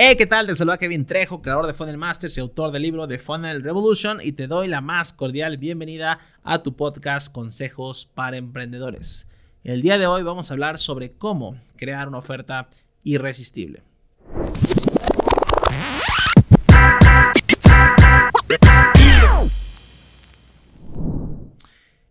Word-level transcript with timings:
Hey, 0.00 0.14
¿qué 0.16 0.26
tal? 0.26 0.46
Te 0.46 0.54
saluda 0.54 0.78
Kevin 0.78 1.04
Trejo, 1.04 1.42
creador 1.42 1.66
de 1.66 1.72
Funnel 1.72 1.96
Masters 1.98 2.38
y 2.38 2.40
autor 2.40 2.70
del 2.70 2.82
libro 2.82 3.08
The 3.08 3.18
Funnel 3.18 3.64
Revolution 3.64 4.20
y 4.22 4.30
te 4.30 4.46
doy 4.46 4.68
la 4.68 4.80
más 4.80 5.12
cordial 5.12 5.56
bienvenida 5.56 6.20
a 6.44 6.62
tu 6.62 6.76
podcast 6.76 7.34
Consejos 7.34 8.06
para 8.06 8.36
Emprendedores. 8.36 9.26
El 9.64 9.82
día 9.82 9.98
de 9.98 10.06
hoy 10.06 10.22
vamos 10.22 10.48
a 10.48 10.54
hablar 10.54 10.78
sobre 10.78 11.14
cómo 11.14 11.60
crear 11.74 12.06
una 12.06 12.18
oferta 12.18 12.68
irresistible. 13.02 13.82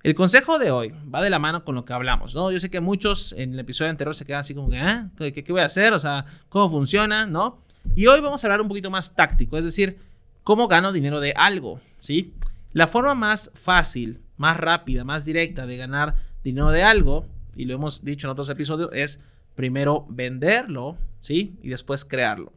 El 0.04 0.13
consejo 0.13 0.59
de 0.59 0.71
hoy 0.71 0.93
va 1.13 1.21
de 1.21 1.29
la 1.29 1.39
mano 1.39 1.63
con 1.63 1.75
lo 1.75 1.85
que 1.85 1.93
hablamos, 1.93 2.35
¿no? 2.35 2.51
Yo 2.51 2.59
sé 2.59 2.69
que 2.69 2.81
muchos 2.81 3.31
en 3.31 3.54
el 3.54 3.59
episodio 3.59 3.91
anterior 3.91 4.13
se 4.13 4.25
quedan 4.25 4.41
así 4.41 4.54
como 4.54 4.69
que, 4.69 4.77
¿eh? 4.77 5.05
¿Qué, 5.17 5.31
qué 5.31 5.51
voy 5.54 5.61
a 5.61 5.65
hacer? 5.65 5.93
O 5.93 5.99
sea, 6.01 6.25
¿cómo 6.49 6.69
funciona? 6.69 7.25
¿No? 7.25 7.59
Y 7.98 8.05
hoy 8.05 8.21
vamos 8.21 8.43
a 8.43 8.48
hablar 8.48 8.61
un 8.61 8.68
poquito 8.68 8.91
más 8.91 9.16
táctico, 9.16 9.57
es 9.57 9.65
decir, 9.65 9.97
cómo 10.43 10.68
gano 10.68 10.92
dinero 10.92 11.19
de 11.19 11.33
algo, 11.36 11.82
¿sí? 12.00 12.36
La 12.71 12.87
forma 12.87 13.15
más 13.15 13.51
fácil, 13.56 14.21
más 14.37 14.56
rápida, 14.56 15.04
más 15.04 15.25
directa 15.25 15.65
de 15.65 15.78
ganar 15.78 16.14
dinero 16.43 16.70
de 16.70 16.83
algo, 16.83 17.25
y 17.56 17.65
lo 17.65 17.73
hemos 17.73 18.06
dicho 18.06 18.28
en 18.28 18.32
otros 18.33 18.50
episodios, 18.50 18.92
es 18.93 19.20
primero 19.56 20.06
venderlo, 20.10 20.96
¿sí? 21.21 21.57
Y 21.64 21.70
después 21.70 22.06
crearlo. 22.06 22.54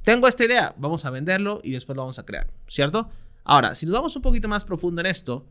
Tengo 0.00 0.26
esta 0.26 0.46
idea, 0.46 0.74
vamos 0.78 1.04
a 1.04 1.10
venderlo 1.10 1.60
y 1.62 1.72
después 1.72 1.94
lo 1.94 2.04
vamos 2.04 2.18
a 2.18 2.24
crear, 2.24 2.46
¿cierto? 2.66 3.10
Ahora, 3.44 3.74
si 3.74 3.84
nos 3.84 3.92
vamos 3.92 4.16
un 4.16 4.22
poquito 4.22 4.48
más 4.48 4.64
profundo 4.64 5.02
en 5.02 5.08
esto, 5.08 5.44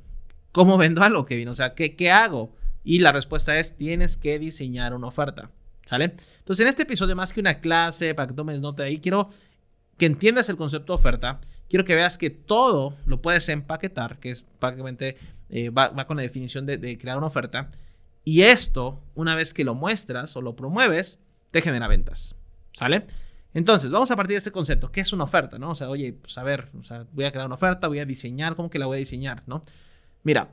¿cómo 0.51 0.79
vendo 0.79 1.03
algo, 1.03 1.27
Kevin? 1.27 1.49
O 1.49 1.53
sea, 1.53 1.75
¿qué, 1.75 1.95
qué 1.95 2.09
hago? 2.09 2.55
Y 2.83 2.97
la 2.97 3.11
respuesta 3.11 3.59
es, 3.59 3.77
tienes 3.77 4.17
que 4.17 4.39
diseñar 4.39 4.95
una 4.95 5.05
oferta. 5.05 5.51
¿Sale? 5.85 6.15
Entonces, 6.39 6.63
en 6.63 6.67
este 6.67 6.83
episodio, 6.83 7.15
más 7.15 7.31
que 7.31 7.39
una 7.39 7.59
clase, 7.59 8.15
para 8.15 8.27
que 8.27 8.33
tomes 8.33 8.59
nota 8.59 8.83
de 8.83 8.89
ahí, 8.89 8.99
quiero 8.99 9.29
que 9.97 10.07
entiendas 10.07 10.49
el 10.49 10.57
concepto 10.57 10.93
de 10.93 10.99
oferta. 10.99 11.39
Quiero 11.69 11.85
que 11.85 11.95
veas 11.95 12.17
que 12.17 12.29
todo 12.29 12.95
lo 13.05 13.21
puedes 13.21 13.47
empaquetar, 13.49 14.19
que 14.19 14.31
es 14.31 14.43
prácticamente 14.59 15.17
eh, 15.49 15.69
va, 15.69 16.05
con 16.05 16.17
la 16.17 16.23
definición 16.23 16.65
de, 16.65 16.97
crear 16.97 17.17
una 17.17 17.27
oferta. 17.27 17.71
Y 18.23 18.41
esto, 18.41 19.03
una 19.13 19.35
vez 19.35 19.53
que 19.53 19.63
lo 19.63 19.75
muestras 19.75 20.35
o 20.35 20.41
lo 20.41 20.55
promueves, 20.55 21.19
te 21.51 21.61
genera 21.61 21.87
ventas. 21.87 22.35
¿Sale? 22.73 23.05
Entonces, 23.53 23.91
vamos 23.91 24.09
a 24.11 24.15
partir 24.15 24.33
de 24.33 24.39
este 24.39 24.51
concepto. 24.51 24.91
¿Qué 24.91 25.01
es 25.01 25.13
una 25.13 25.23
oferta? 25.23 25.57
¿no? 25.59 25.69
O 25.69 25.75
sea, 25.75 25.89
oye, 25.89 26.13
pues 26.13 26.37
a 26.37 26.43
ver, 26.43 26.69
voy 27.13 27.25
a 27.25 27.31
crear 27.31 27.45
una 27.45 27.55
oferta, 27.55 27.87
voy 27.87 27.99
a 27.99 28.05
diseñar, 28.05 28.55
¿cómo 28.55 28.69
que 28.69 28.79
la 28.79 28.87
voy 28.87 28.95
a 28.95 28.99
diseñar? 28.99 29.43
¿no? 29.45 29.63
Mira, 30.23 30.49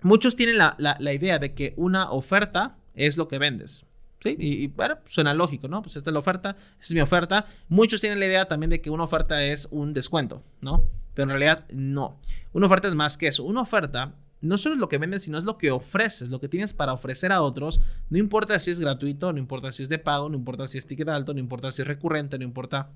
muchos 0.00 0.34
tienen 0.34 0.58
la, 0.58 0.74
la 0.78 1.12
idea 1.12 1.38
de 1.38 1.54
que 1.54 1.74
una 1.76 2.10
oferta 2.10 2.78
es 2.94 3.16
lo 3.16 3.28
que 3.28 3.38
vendes. 3.38 3.86
Y, 4.24 4.66
bueno, 4.68 4.98
suena 5.04 5.34
lógico, 5.34 5.68
¿no? 5.68 5.82
Pues 5.82 5.96
esta 5.96 6.10
es 6.10 6.14
la 6.14 6.20
oferta, 6.20 6.50
esta 6.50 6.80
es 6.80 6.92
mi 6.92 7.00
oferta. 7.00 7.46
Muchos 7.68 8.00
tienen 8.00 8.18
la 8.18 8.26
idea 8.26 8.46
también 8.46 8.70
de 8.70 8.80
que 8.80 8.90
una 8.90 9.04
oferta 9.04 9.44
es 9.44 9.68
un 9.70 9.92
descuento, 9.92 10.42
¿no? 10.60 10.84
Pero 11.14 11.24
en 11.24 11.28
realidad 11.30 11.66
no. 11.70 12.18
Una 12.52 12.66
oferta 12.66 12.88
es 12.88 12.94
más 12.94 13.16
que 13.16 13.28
eso. 13.28 13.44
Una 13.44 13.60
oferta 13.60 14.14
no 14.40 14.58
solo 14.58 14.74
es 14.74 14.80
lo 14.80 14.88
que 14.88 14.98
vendes, 14.98 15.22
sino 15.22 15.38
es 15.38 15.44
lo 15.44 15.58
que 15.58 15.70
ofreces, 15.70 16.28
lo 16.28 16.40
que 16.40 16.48
tienes 16.48 16.72
para 16.72 16.92
ofrecer 16.92 17.32
a 17.32 17.42
otros. 17.42 17.80
No 18.10 18.18
importa 18.18 18.58
si 18.58 18.70
es 18.70 18.80
gratuito, 18.80 19.32
no 19.32 19.38
importa 19.38 19.72
si 19.72 19.82
es 19.82 19.88
de 19.88 19.98
pago, 19.98 20.28
no 20.28 20.36
importa 20.36 20.66
si 20.66 20.78
es 20.78 20.86
ticket 20.86 21.08
alto, 21.08 21.32
no 21.32 21.40
importa 21.40 21.70
si 21.72 21.82
es 21.82 21.88
recurrente, 21.88 22.38
no 22.38 22.44
importa 22.44 22.90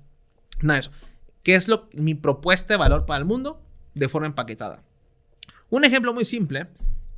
nada 0.61 0.75
de 0.75 0.79
eso. 0.79 0.91
¿Qué 1.43 1.55
es 1.55 1.67
lo, 1.67 1.89
mi 1.93 2.13
propuesta 2.13 2.73
de 2.73 2.77
valor 2.77 3.05
para 3.05 3.19
el 3.19 3.25
mundo? 3.25 3.61
De 3.95 4.07
forma 4.07 4.27
empaquetada. 4.27 4.83
Un 5.69 5.83
ejemplo 5.85 6.13
muy 6.13 6.25
simple 6.25 6.67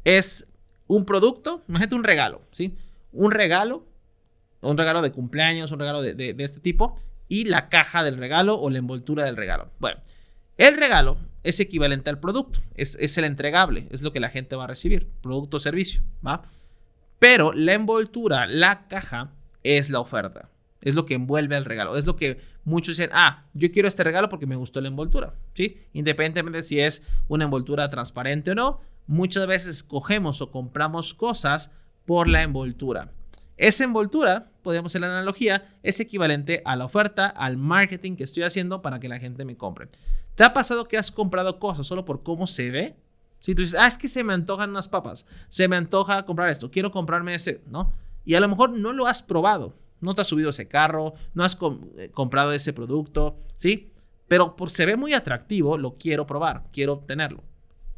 es 0.04 0.48
un 0.88 1.06
producto, 1.06 1.64
imagínate 1.68 1.96
un 1.96 2.04
regalo, 2.04 2.40
¿sí? 2.52 2.78
Un 3.12 3.32
regalo 3.32 3.86
un 4.64 4.78
regalo 4.78 5.02
de 5.02 5.12
cumpleaños, 5.12 5.72
un 5.72 5.80
regalo 5.80 6.02
de, 6.02 6.36
este 6.40 6.60
tipo, 6.60 7.00
y 7.28 7.46
la 7.46 7.70
caja 7.70 8.04
del 8.04 8.18
regalo 8.18 8.60
o 8.60 8.70
la 8.70 8.80
envoltura 8.80 9.24
del 9.24 9.38
regalo. 9.38 9.68
Bueno, 9.80 10.00
el 10.58 10.78
regalo 10.78 11.18
es 11.44 11.60
equivalente 11.60 12.10
al 12.10 12.20
producto, 12.20 12.60
es, 12.76 12.98
es 13.00 13.18
el 13.18 13.26
entregable, 13.26 13.88
es 13.92 14.02
lo 14.02 14.12
que 14.12 14.20
la 14.20 14.30
gente 14.30 14.56
va 14.56 14.66
a 14.66 14.68
recibir, 14.68 15.10
producto 15.22 15.58
o 15.58 15.60
servicio, 15.60 16.02
¿va? 16.26 16.44
Pero 17.20 17.54
la 17.54 17.74
envoltura, 17.74 18.48
la 18.48 18.88
caja, 18.88 19.32
es 19.64 19.90
la 19.90 20.00
oferta. 20.00 20.50
Es 20.82 20.96
lo 20.96 21.06
que 21.06 21.14
envuelve 21.14 21.56
al 21.56 21.66
regalo. 21.66 21.96
Es 21.96 22.06
lo 22.06 22.16
que 22.16 22.40
muchos 22.66 22.98
dicen, 22.98 23.10
ah, 23.14 23.46
yo 23.54 23.72
quiero 23.72 23.88
este 23.88 24.04
regalo 24.04 24.30
porque 24.30 24.46
me 24.46 24.58
gustó 24.58 24.82
la 24.82 24.90
envoltura. 24.90 25.34
¿Sí? 25.54 25.78
Independientemente 25.94 26.64
si 26.64 26.80
es 26.80 27.02
una 27.30 27.46
envoltura 27.46 27.90
transparente 27.90 28.52
o 28.52 28.56
no, 28.56 28.82
muchas 29.08 29.48
veces 29.48 29.84
cogemos 29.84 30.42
o 30.42 30.52
compramos 30.52 31.14
cosas 31.14 31.72
por 32.06 32.28
la 32.28 32.44
envoltura. 32.44 33.12
Esa 33.58 33.84
envoltura, 33.84 34.52
podríamos 34.62 34.92
hacer 34.92 35.02
la 35.02 35.08
analogía, 35.08 35.70
es 35.84 36.00
equivalente 36.00 36.62
a 36.66 36.76
la 36.76 36.86
oferta, 36.86 37.28
al 37.28 37.58
marketing 37.58 38.16
que 38.16 38.24
estoy 38.24 38.44
haciendo 38.44 38.82
para 38.82 39.00
que 39.00 39.10
la 39.10 39.20
gente 39.20 39.46
me 39.46 39.58
compre. 39.58 39.88
¿Te 40.36 40.44
ha 40.44 40.54
pasado 40.54 40.88
que 40.88 40.98
has 40.98 41.12
comprado 41.12 41.60
cosas 41.60 41.86
solo 41.86 42.06
por 42.06 42.24
cómo 42.24 42.48
se 42.48 42.72
ve? 42.72 42.96
Si 43.40 43.54
tú 43.54 43.62
dices, 43.62 43.80
ah, 43.80 43.88
es 43.88 43.98
que 43.98 44.08
se 44.08 44.24
me 44.24 44.34
antojan 44.34 44.70
unas 44.70 44.88
papas, 44.88 45.28
se 45.50 45.68
me 45.68 45.76
antoja 45.76 46.26
comprar 46.26 46.50
esto, 46.50 46.72
quiero 46.72 46.92
comprarme 46.92 47.36
ese, 47.36 47.62
¿no? 47.68 47.94
Y 48.26 48.36
a 48.36 48.40
lo 48.40 48.48
mejor 48.48 48.72
no 48.72 48.94
lo 48.94 49.06
has 49.06 49.22
probado, 49.22 49.76
no 50.00 50.16
te 50.16 50.22
has 50.22 50.28
subido 50.28 50.50
ese 50.50 50.68
carro, 50.68 51.14
no 51.34 51.44
has 51.44 51.58
eh, 51.98 52.10
comprado 52.14 52.54
ese 52.54 52.74
producto, 52.74 53.38
¿sí? 53.56 53.92
Pero 54.28 54.56
por 54.56 54.72
se 54.72 54.86
ve 54.86 54.96
muy 54.96 55.14
atractivo, 55.14 55.78
lo 55.78 55.98
quiero 55.98 56.26
probar, 56.26 56.64
quiero 56.72 56.94
obtenerlo. 56.94 57.44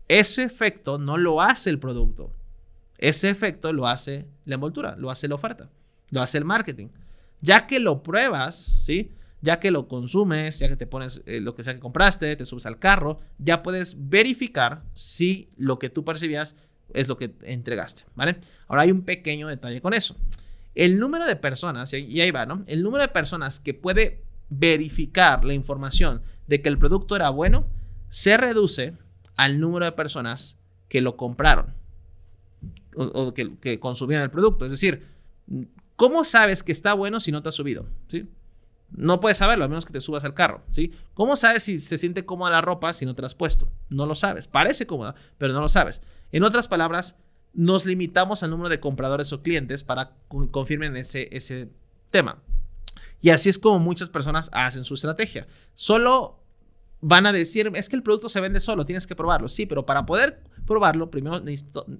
Ese 0.07 0.43
efecto 0.43 0.97
no 0.97 1.17
lo 1.17 1.41
hace 1.41 1.69
el 1.69 1.79
producto. 1.79 2.33
Ese 2.97 3.29
efecto 3.29 3.73
lo 3.73 3.87
hace 3.87 4.25
la 4.45 4.55
envoltura, 4.55 4.95
lo 4.97 5.11
hace 5.11 5.27
la 5.27 5.35
oferta, 5.35 5.69
lo 6.09 6.21
hace 6.21 6.37
el 6.37 6.45
marketing. 6.45 6.87
Ya 7.41 7.67
que 7.67 7.79
lo 7.79 8.03
pruebas, 8.03 8.77
¿sí? 8.81 9.11
Ya 9.41 9.59
que 9.59 9.71
lo 9.71 9.87
consumes, 9.87 10.59
ya 10.59 10.69
que 10.69 10.75
te 10.75 10.87
pones 10.87 11.21
eh, 11.25 11.39
lo 11.39 11.55
que 11.55 11.63
sea 11.63 11.73
que 11.73 11.79
compraste, 11.79 12.35
te 12.35 12.45
subes 12.45 12.65
al 12.65 12.79
carro, 12.79 13.19
ya 13.37 13.61
puedes 13.61 14.09
verificar 14.09 14.83
si 14.95 15.49
lo 15.57 15.77
que 15.77 15.89
tú 15.89 16.03
percibías 16.03 16.55
es 16.93 17.07
lo 17.07 17.17
que 17.17 17.33
entregaste, 17.43 18.03
¿vale? 18.15 18.37
Ahora 18.67 18.83
hay 18.83 18.91
un 18.91 19.01
pequeño 19.03 19.47
detalle 19.47 19.81
con 19.81 19.93
eso. 19.93 20.15
El 20.73 20.99
número 20.99 21.25
de 21.25 21.35
personas, 21.35 21.93
y 21.93 22.21
ahí 22.21 22.31
va, 22.31 22.45
¿no? 22.45 22.63
El 22.67 22.81
número 22.83 23.01
de 23.01 23.09
personas 23.09 23.59
que 23.59 23.73
puede 23.73 24.23
verificar 24.49 25.45
la 25.45 25.53
información 25.53 26.21
de 26.47 26.61
que 26.61 26.69
el 26.69 26.77
producto 26.77 27.15
era 27.15 27.29
bueno 27.29 27.67
se 28.09 28.37
reduce 28.37 28.93
al 29.35 29.59
número 29.59 29.85
de 29.85 29.91
personas 29.91 30.57
que 30.87 31.01
lo 31.01 31.17
compraron 31.17 31.73
o, 32.97 33.33
que, 33.33 33.57
que, 33.57 33.79
consumían 33.79 34.21
el 34.21 34.31
producto. 34.31 34.65
Es 34.65 34.71
decir, 34.71 35.05
¿cómo 35.95 36.23
sabes 36.23 36.63
que 36.63 36.71
está 36.71 36.93
bueno 36.93 37.19
si 37.19 37.31
no 37.31 37.41
te 37.41 37.49
has 37.49 37.55
subido? 37.55 37.87
¿Sí? 38.07 38.27
No 38.91 39.19
puedes 39.19 39.37
saberlo 39.37 39.65
a 39.65 39.67
menos 39.67 39.85
que 39.85 39.93
te 39.93 39.99
subas 40.01 40.23
al 40.23 40.33
carro, 40.33 40.61
¿sí? 40.71 40.91
¿Cómo 41.13 41.35
sabes 41.35 41.63
si 41.63 41.79
se 41.79 41.97
siente 41.97 42.25
cómoda 42.25 42.51
la 42.51 42.61
ropa 42.61 42.93
si 42.93 43.05
no 43.05 43.15
te 43.15 43.21
la 43.21 43.27
has 43.27 43.35
puesto? 43.35 43.67
No 43.89 44.05
lo 44.05 44.15
sabes. 44.15 44.47
Parece 44.47 44.85
cómoda, 44.85 45.15
pero 45.37 45.53
no 45.53 45.59
lo 45.59 45.69
sabes. 45.69 46.01
En 46.31 46.43
otras 46.43 46.67
palabras, 46.67 47.17
nos 47.53 47.85
limitamos 47.85 48.43
al 48.43 48.51
número 48.51 48.69
de 48.69 48.79
compradores 48.79 49.33
o 49.33 49.41
clientes 49.41 49.83
para 49.83 50.09
que 50.09 50.47
confirmen 50.51 50.95
ese, 50.97 51.29
ese 51.31 51.69
tema. 52.11 52.41
Y 53.21 53.31
así 53.31 53.49
es 53.49 53.57
como 53.57 53.79
muchas 53.79 54.09
personas 54.09 54.49
hacen 54.53 54.83
su 54.83 54.93
estrategia. 54.93 55.47
Solo 55.73 56.39
van 57.01 57.25
a 57.25 57.33
decir, 57.33 57.71
es 57.75 57.89
que 57.89 57.95
el 57.95 58.03
producto 58.03 58.29
se 58.29 58.41
vende 58.41 58.59
solo, 58.59 58.85
tienes 58.85 59.07
que 59.07 59.15
probarlo. 59.15 59.49
Sí, 59.49 59.65
pero 59.65 59.85
para 59.85 60.05
poder 60.05 60.41
probarlo, 60.65 61.09
primero 61.09 61.43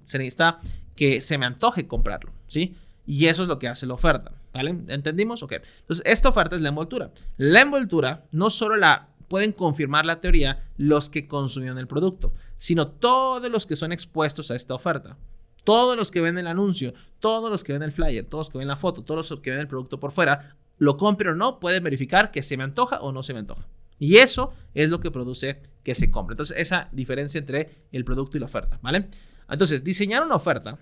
se 0.04 0.18
necesita 0.18 0.60
que 0.96 1.20
se 1.20 1.38
me 1.38 1.46
antoje 1.46 1.86
comprarlo, 1.86 2.32
¿sí? 2.46 2.74
Y 3.06 3.26
eso 3.26 3.42
es 3.42 3.48
lo 3.48 3.58
que 3.58 3.68
hace 3.68 3.86
la 3.86 3.94
oferta, 3.94 4.32
¿vale? 4.52 4.70
¿Entendimos? 4.88 5.42
Ok. 5.42 5.52
Entonces, 5.52 6.04
esta 6.04 6.28
oferta 6.28 6.56
es 6.56 6.62
la 6.62 6.70
envoltura. 6.70 7.12
La 7.36 7.60
envoltura 7.60 8.24
no 8.32 8.50
solo 8.50 8.76
la 8.76 9.10
pueden 9.28 9.52
confirmar 9.52 10.06
la 10.06 10.20
teoría 10.20 10.64
los 10.76 11.10
que 11.10 11.28
consumieron 11.28 11.78
el 11.78 11.86
producto, 11.86 12.32
sino 12.58 12.88
todos 12.88 13.50
los 13.50 13.66
que 13.66 13.76
son 13.76 13.92
expuestos 13.92 14.50
a 14.50 14.56
esta 14.56 14.74
oferta. 14.74 15.16
Todos 15.64 15.96
los 15.96 16.10
que 16.10 16.20
ven 16.20 16.38
el 16.38 16.46
anuncio, 16.46 16.94
todos 17.18 17.50
los 17.50 17.64
que 17.64 17.72
ven 17.72 17.82
el 17.82 17.92
flyer, 17.92 18.24
todos 18.24 18.46
los 18.46 18.52
que 18.52 18.58
ven 18.58 18.68
la 18.68 18.76
foto, 18.76 19.02
todos 19.02 19.30
los 19.30 19.40
que 19.40 19.50
ven 19.50 19.60
el 19.60 19.68
producto 19.68 19.98
por 19.98 20.12
fuera, 20.12 20.56
lo 20.78 20.96
compren 20.96 21.32
o 21.32 21.36
no, 21.36 21.58
pueden 21.58 21.82
verificar 21.82 22.30
que 22.30 22.42
se 22.42 22.56
me 22.56 22.64
antoja 22.64 23.00
o 23.00 23.12
no 23.12 23.22
se 23.22 23.32
me 23.32 23.40
antoja. 23.40 23.66
Y 23.98 24.16
eso 24.18 24.52
es 24.74 24.90
lo 24.90 25.00
que 25.00 25.10
produce 25.10 25.62
que 25.82 25.94
se 25.94 26.10
compre. 26.10 26.34
Entonces, 26.34 26.56
esa 26.58 26.88
diferencia 26.92 27.38
entre 27.38 27.86
el 27.92 28.04
producto 28.04 28.36
y 28.36 28.40
la 28.40 28.46
oferta, 28.46 28.78
¿vale? 28.82 29.08
Entonces, 29.48 29.84
diseñar 29.84 30.22
una 30.22 30.34
oferta 30.34 30.78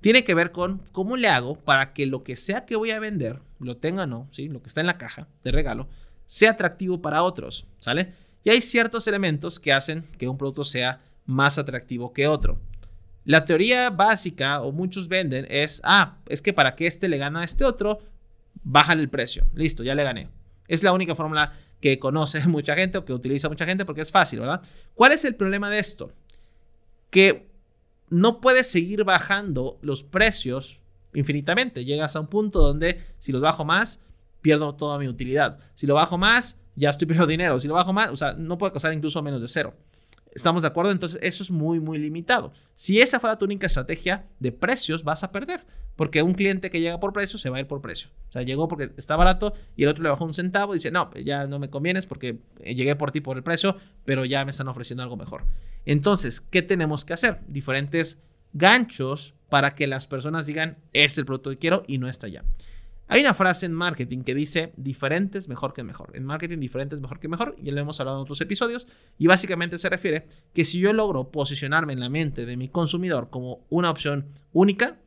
tiene 0.00 0.24
que 0.24 0.34
ver 0.34 0.50
con 0.50 0.78
cómo 0.92 1.16
le 1.16 1.28
hago 1.28 1.56
para 1.56 1.92
que 1.92 2.06
lo 2.06 2.20
que 2.20 2.36
sea 2.36 2.64
que 2.64 2.76
voy 2.76 2.90
a 2.90 3.00
vender, 3.00 3.40
lo 3.58 3.76
tenga 3.76 4.04
o 4.04 4.06
no, 4.06 4.28
¿sí? 4.30 4.48
Lo 4.48 4.62
que 4.62 4.68
está 4.68 4.80
en 4.80 4.86
la 4.86 4.98
caja 4.98 5.28
de 5.44 5.52
regalo, 5.52 5.88
sea 6.26 6.52
atractivo 6.52 7.02
para 7.02 7.22
otros, 7.22 7.66
¿sale? 7.80 8.14
Y 8.42 8.50
hay 8.50 8.62
ciertos 8.62 9.06
elementos 9.06 9.60
que 9.60 9.72
hacen 9.72 10.04
que 10.16 10.28
un 10.28 10.38
producto 10.38 10.64
sea 10.64 11.00
más 11.26 11.58
atractivo 11.58 12.12
que 12.12 12.26
otro. 12.26 12.58
La 13.24 13.44
teoría 13.44 13.90
básica, 13.90 14.62
o 14.62 14.72
muchos 14.72 15.08
venden, 15.08 15.46
es, 15.50 15.80
ah, 15.84 16.16
es 16.26 16.40
que 16.40 16.54
para 16.54 16.74
que 16.74 16.86
este 16.86 17.08
le 17.08 17.18
gana 17.18 17.40
a 17.40 17.44
este 17.44 17.64
otro, 17.64 17.98
bájale 18.62 19.02
el 19.02 19.10
precio. 19.10 19.46
Listo, 19.54 19.82
ya 19.82 19.94
le 19.94 20.04
gané. 20.04 20.28
Es 20.68 20.82
la 20.82 20.92
única 20.92 21.14
fórmula 21.14 21.52
que 21.80 21.98
conoce 21.98 22.40
mucha 22.46 22.74
gente 22.74 22.96
o 22.98 23.04
que 23.04 23.12
utiliza 23.12 23.48
mucha 23.48 23.66
gente 23.66 23.84
porque 23.84 24.00
es 24.00 24.10
fácil, 24.10 24.40
¿verdad? 24.40 24.62
¿Cuál 24.94 25.12
es 25.12 25.24
el 25.24 25.34
problema 25.34 25.68
de 25.68 25.78
esto? 25.78 26.12
Que 27.10 27.49
no 28.10 28.40
puedes 28.40 28.70
seguir 28.70 29.04
bajando 29.04 29.78
los 29.82 30.02
precios 30.02 30.80
infinitamente. 31.14 31.84
Llegas 31.84 32.16
a 32.16 32.20
un 32.20 32.26
punto 32.26 32.60
donde 32.60 33.00
si 33.18 33.32
los 33.32 33.40
bajo 33.40 33.64
más, 33.64 34.00
pierdo 34.42 34.74
toda 34.74 34.98
mi 34.98 35.08
utilidad. 35.08 35.58
Si 35.74 35.86
lo 35.86 35.94
bajo 35.94 36.18
más, 36.18 36.58
ya 36.74 36.90
estoy 36.90 37.06
perdiendo 37.06 37.28
dinero. 37.28 37.60
Si 37.60 37.68
lo 37.68 37.74
bajo 37.74 37.92
más, 37.92 38.10
o 38.10 38.16
sea, 38.16 38.34
no 38.34 38.58
puede 38.58 38.72
costar 38.72 38.92
incluso 38.92 39.22
menos 39.22 39.40
de 39.40 39.48
cero. 39.48 39.74
¿Estamos 40.32 40.62
de 40.62 40.68
acuerdo? 40.68 40.92
Entonces 40.92 41.18
eso 41.22 41.42
es 41.42 41.50
muy, 41.50 41.80
muy 41.80 41.98
limitado. 41.98 42.52
Si 42.74 43.00
esa 43.00 43.20
fuera 43.20 43.36
tu 43.36 43.44
única 43.44 43.66
estrategia 43.66 44.26
de 44.38 44.52
precios, 44.52 45.04
vas 45.04 45.24
a 45.24 45.32
perder. 45.32 45.64
Porque 45.96 46.22
un 46.22 46.32
cliente 46.32 46.70
que 46.70 46.80
llega 46.80 46.98
por 46.98 47.12
precio 47.12 47.38
se 47.38 47.50
va 47.50 47.58
a 47.58 47.60
ir 47.60 47.66
por 47.66 47.82
precio. 47.82 48.08
O 48.28 48.32
sea, 48.32 48.42
llegó 48.42 48.68
porque 48.68 48.90
está 48.96 49.16
barato 49.16 49.52
y 49.76 49.82
el 49.82 49.90
otro 49.90 50.02
le 50.02 50.08
bajó 50.08 50.24
un 50.24 50.32
centavo 50.32 50.72
y 50.72 50.76
dice, 50.78 50.90
no, 50.90 51.12
ya 51.14 51.46
no 51.46 51.58
me 51.58 51.68
convienes 51.68 52.06
porque 52.06 52.38
llegué 52.64 52.96
por 52.96 53.12
ti 53.12 53.20
por 53.20 53.36
el 53.36 53.42
precio, 53.42 53.76
pero 54.04 54.24
ya 54.24 54.44
me 54.44 54.50
están 54.50 54.68
ofreciendo 54.68 55.02
algo 55.02 55.16
mejor. 55.16 55.44
Entonces, 55.84 56.40
¿qué 56.40 56.62
tenemos 56.62 57.04
que 57.04 57.12
hacer? 57.12 57.40
Diferentes 57.48 58.18
ganchos 58.52 59.34
para 59.50 59.74
que 59.74 59.86
las 59.86 60.06
personas 60.06 60.46
digan, 60.46 60.78
es 60.92 61.18
el 61.18 61.26
producto 61.26 61.50
que 61.50 61.58
quiero 61.58 61.82
y 61.86 61.98
no 61.98 62.08
está 62.08 62.28
ya. 62.28 62.44
Hay 63.12 63.22
una 63.22 63.34
frase 63.34 63.66
en 63.66 63.72
marketing 63.72 64.22
que 64.22 64.36
dice 64.36 64.72
diferente 64.76 65.36
es 65.36 65.48
mejor 65.48 65.74
que 65.74 65.82
mejor. 65.82 66.12
En 66.14 66.24
marketing 66.24 66.60
diferente 66.60 66.94
es 66.94 67.00
mejor 67.00 67.18
que 67.18 67.26
mejor. 67.26 67.56
Ya 67.60 67.72
lo 67.72 67.80
hemos 67.80 67.98
hablado 67.98 68.18
en 68.18 68.22
otros 68.22 68.40
episodios. 68.40 68.86
Y 69.18 69.26
básicamente 69.26 69.78
se 69.78 69.88
refiere 69.88 70.28
que 70.54 70.64
si 70.64 70.78
yo 70.78 70.92
logro 70.92 71.32
posicionarme 71.32 71.92
en 71.92 71.98
la 71.98 72.08
mente 72.08 72.46
de 72.46 72.56
mi 72.56 72.68
consumidor 72.68 73.28
como 73.28 73.66
una 73.68 73.90
opción 73.90 74.26
única, 74.52 75.00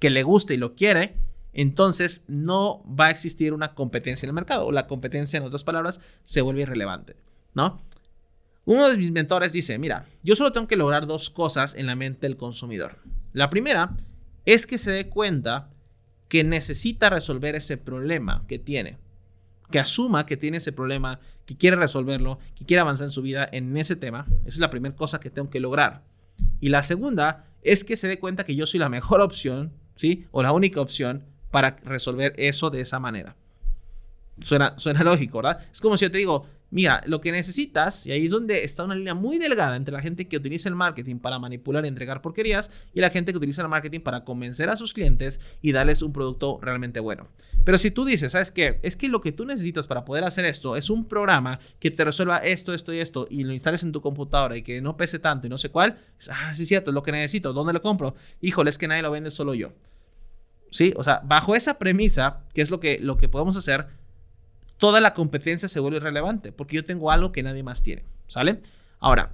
que 0.00 0.10
le 0.10 0.24
guste 0.24 0.54
y 0.54 0.56
lo 0.56 0.74
quiere, 0.74 1.14
entonces 1.52 2.24
no 2.26 2.82
va 2.84 3.06
a 3.06 3.10
existir 3.10 3.52
una 3.52 3.76
competencia 3.76 4.26
en 4.26 4.30
el 4.30 4.34
mercado. 4.34 4.66
O 4.66 4.72
la 4.72 4.88
competencia, 4.88 5.36
en 5.36 5.44
otras 5.44 5.62
palabras, 5.62 6.00
se 6.24 6.40
vuelve 6.40 6.62
irrelevante. 6.62 7.14
¿No? 7.54 7.80
Uno 8.64 8.88
de 8.88 8.96
mis 8.96 9.12
mentores 9.12 9.52
dice, 9.52 9.78
mira, 9.78 10.06
yo 10.24 10.34
solo 10.34 10.50
tengo 10.50 10.66
que 10.66 10.74
lograr 10.74 11.06
dos 11.06 11.30
cosas 11.30 11.76
en 11.76 11.86
la 11.86 11.94
mente 11.94 12.26
del 12.26 12.36
consumidor. 12.36 12.98
La 13.32 13.50
primera 13.50 13.96
es 14.46 14.66
que 14.66 14.78
se 14.78 14.90
dé 14.90 15.08
cuenta 15.08 15.70
que 16.28 16.44
necesita 16.44 17.10
resolver 17.10 17.54
ese 17.54 17.76
problema 17.76 18.44
que 18.48 18.58
tiene. 18.58 18.98
Que 19.70 19.78
asuma 19.78 20.26
que 20.26 20.36
tiene 20.36 20.58
ese 20.58 20.72
problema, 20.72 21.20
que 21.46 21.56
quiere 21.56 21.76
resolverlo, 21.76 22.38
que 22.54 22.64
quiere 22.64 22.80
avanzar 22.80 23.06
en 23.06 23.10
su 23.10 23.22
vida 23.22 23.48
en 23.50 23.76
ese 23.76 23.96
tema. 23.96 24.26
Esa 24.40 24.48
es 24.48 24.58
la 24.58 24.70
primera 24.70 24.94
cosa 24.94 25.20
que 25.20 25.30
tengo 25.30 25.50
que 25.50 25.60
lograr. 25.60 26.02
Y 26.60 26.68
la 26.68 26.82
segunda 26.82 27.46
es 27.62 27.84
que 27.84 27.96
se 27.96 28.08
dé 28.08 28.18
cuenta 28.18 28.44
que 28.44 28.56
yo 28.56 28.66
soy 28.66 28.80
la 28.80 28.88
mejor 28.88 29.20
opción, 29.20 29.72
¿sí? 29.96 30.26
O 30.30 30.42
la 30.42 30.52
única 30.52 30.80
opción 30.80 31.24
para 31.50 31.76
resolver 31.84 32.34
eso 32.36 32.70
de 32.70 32.80
esa 32.80 32.98
manera. 32.98 33.36
Suena, 34.42 34.78
suena 34.78 35.04
lógico, 35.04 35.38
¿verdad? 35.38 35.64
Es 35.72 35.80
como 35.80 35.96
si 35.96 36.04
yo 36.04 36.10
te 36.10 36.18
digo, 36.18 36.46
Mira, 36.74 37.04
lo 37.06 37.20
que 37.20 37.30
necesitas, 37.30 38.04
y 38.04 38.10
ahí 38.10 38.24
es 38.24 38.32
donde 38.32 38.64
está 38.64 38.82
una 38.82 38.96
línea 38.96 39.14
muy 39.14 39.38
delgada 39.38 39.76
entre 39.76 39.94
la 39.94 40.02
gente 40.02 40.26
que 40.26 40.36
utiliza 40.36 40.68
el 40.68 40.74
marketing 40.74 41.20
para 41.20 41.38
manipular 41.38 41.84
y 41.84 41.88
entregar 41.88 42.20
porquerías 42.20 42.68
y 42.92 43.00
la 43.00 43.10
gente 43.10 43.30
que 43.30 43.38
utiliza 43.38 43.62
el 43.62 43.68
marketing 43.68 44.00
para 44.00 44.24
convencer 44.24 44.68
a 44.68 44.74
sus 44.74 44.92
clientes 44.92 45.40
y 45.62 45.70
darles 45.70 46.02
un 46.02 46.12
producto 46.12 46.58
realmente 46.60 46.98
bueno. 46.98 47.28
Pero 47.64 47.78
si 47.78 47.92
tú 47.92 48.04
dices, 48.04 48.32
¿sabes 48.32 48.50
qué? 48.50 48.80
Es 48.82 48.96
que 48.96 49.06
lo 49.06 49.20
que 49.20 49.30
tú 49.30 49.44
necesitas 49.44 49.86
para 49.86 50.04
poder 50.04 50.24
hacer 50.24 50.46
esto 50.46 50.74
es 50.74 50.90
un 50.90 51.06
programa 51.06 51.60
que 51.78 51.92
te 51.92 52.04
resuelva 52.04 52.38
esto, 52.38 52.74
esto 52.74 52.92
y 52.92 52.98
esto 52.98 53.28
y 53.30 53.44
lo 53.44 53.52
instales 53.52 53.84
en 53.84 53.92
tu 53.92 54.00
computadora 54.00 54.56
y 54.56 54.62
que 54.62 54.80
no 54.80 54.96
pese 54.96 55.20
tanto 55.20 55.46
y 55.46 55.50
no 55.50 55.58
sé 55.58 55.68
cuál, 55.68 56.00
ah, 56.28 56.52
sí 56.54 56.64
es 56.64 56.68
cierto, 56.68 56.90
es 56.90 56.94
lo 56.96 57.04
que 57.04 57.12
necesito, 57.12 57.52
¿dónde 57.52 57.72
lo 57.72 57.80
compro? 57.80 58.16
Híjole, 58.40 58.70
es 58.70 58.78
que 58.78 58.88
nadie 58.88 59.02
lo 59.02 59.12
vende, 59.12 59.30
solo 59.30 59.54
yo. 59.54 59.74
¿Sí? 60.72 60.92
O 60.96 61.04
sea, 61.04 61.20
bajo 61.22 61.54
esa 61.54 61.78
premisa, 61.78 62.42
¿qué 62.52 62.62
es 62.62 62.72
lo 62.72 62.80
que, 62.80 62.98
lo 63.00 63.16
que 63.16 63.28
podemos 63.28 63.56
hacer? 63.56 63.86
Toda 64.84 65.00
la 65.00 65.14
competencia 65.14 65.66
se 65.66 65.80
vuelve 65.80 65.98
relevante 65.98 66.52
porque 66.52 66.76
yo 66.76 66.84
tengo 66.84 67.10
algo 67.10 67.32
que 67.32 67.42
nadie 67.42 67.62
más 67.62 67.82
tiene, 67.82 68.04
¿sale? 68.28 68.60
Ahora, 69.00 69.32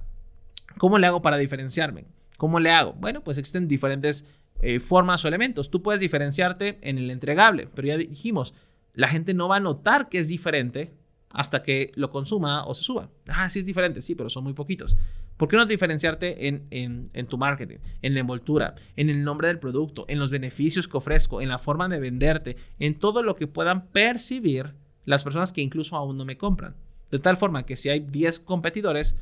¿cómo 0.77 0.97
le 0.97 1.07
hago 1.07 1.21
para 1.21 1.35
diferenciarme? 1.35 2.05
¿Cómo 2.37 2.61
le 2.61 2.71
hago? 2.71 2.93
Bueno, 2.93 3.21
pues 3.21 3.37
existen 3.37 3.67
diferentes 3.67 4.25
eh, 4.61 4.79
formas 4.79 5.25
o 5.25 5.27
elementos. 5.27 5.69
Tú 5.69 5.83
puedes 5.83 5.99
diferenciarte 5.99 6.79
en 6.81 6.97
el 6.97 7.11
entregable, 7.11 7.67
pero 7.75 7.89
ya 7.89 7.97
dijimos, 7.97 8.53
la 8.93 9.09
gente 9.09 9.33
no 9.33 9.49
va 9.49 9.57
a 9.57 9.59
notar 9.59 10.07
que 10.07 10.19
es 10.19 10.29
diferente 10.29 10.93
hasta 11.31 11.63
que 11.63 11.91
lo 11.95 12.11
consuma 12.11 12.65
o 12.65 12.73
se 12.73 12.83
suba. 12.83 13.09
Ah, 13.27 13.49
sí 13.49 13.59
es 13.59 13.65
diferente, 13.65 14.01
sí, 14.01 14.15
pero 14.15 14.29
son 14.29 14.45
muy 14.45 14.53
poquitos. 14.53 14.95
¿Por 15.35 15.49
qué 15.49 15.57
no 15.57 15.65
diferenciarte 15.65 16.47
en, 16.47 16.65
en, 16.71 17.25
tu 17.25 17.37
marketing, 17.37 17.79
en 18.01 18.13
la 18.13 18.21
envoltura, 18.21 18.75
en 18.95 19.09
el 19.09 19.25
nombre 19.25 19.49
del 19.49 19.59
producto, 19.59 20.05
en 20.07 20.17
los 20.17 20.31
beneficios 20.31 20.87
que 20.87 20.95
ofrezco, 20.95 21.41
en 21.41 21.49
la 21.49 21.59
forma 21.59 21.89
de 21.89 21.99
venderte, 21.99 22.55
en 22.79 22.97
todo 22.97 23.21
lo 23.21 23.35
que 23.35 23.47
puedan 23.47 23.87
percibir 23.87 24.75
las 25.05 25.23
personas 25.23 25.53
que 25.53 25.61
incluso 25.61 25.95
aún 25.95 26.17
no 26.17 26.25
me 26.25 26.37
compran. 26.37 26.75
De 27.09 27.19
tal 27.19 27.37
forma 27.37 27.63
que 27.63 27.75
si 27.75 27.89
hay 27.89 27.99
10 27.99 28.39
competidores, 28.39 29.15